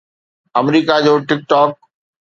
[0.59, 1.71] آمريڪا جو ٽڪ ٽاڪ